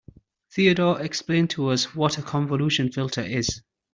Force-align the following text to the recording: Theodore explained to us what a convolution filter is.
Theodore 0.51 0.99
explained 0.99 1.51
to 1.51 1.67
us 1.69 1.93
what 1.93 2.17
a 2.17 2.23
convolution 2.23 2.91
filter 2.91 3.21
is. 3.21 3.61